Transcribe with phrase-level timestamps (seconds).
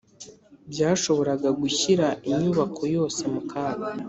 [0.71, 3.87] byashoboraga gushyira inyubako yose mu kaga